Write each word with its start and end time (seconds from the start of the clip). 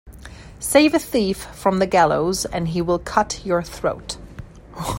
Save 0.59 0.95
a 0.95 0.99
thief 0.99 1.43
from 1.55 1.77
the 1.77 1.85
gallows 1.85 2.45
and 2.45 2.69
he 2.69 2.81
will 2.81 2.97
cut 2.97 3.45
your 3.45 3.61
throat. 3.61 4.17